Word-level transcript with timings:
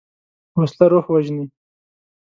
وسله 0.57 0.85
روح 0.91 1.05
وژني 1.13 1.45